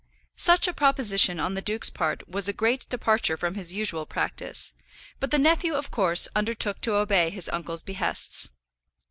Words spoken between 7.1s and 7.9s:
his uncle's